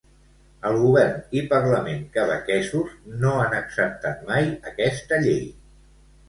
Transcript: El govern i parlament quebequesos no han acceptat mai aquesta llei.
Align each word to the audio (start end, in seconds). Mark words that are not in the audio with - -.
El 0.67 0.77
govern 0.83 1.35
i 1.41 1.43
parlament 1.51 2.01
quebequesos 2.15 2.95
no 3.25 3.35
han 3.43 3.53
acceptat 3.59 4.25
mai 4.31 4.49
aquesta 4.73 5.21
llei. 5.29 5.47